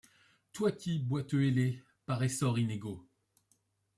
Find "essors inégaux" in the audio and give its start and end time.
2.23-3.05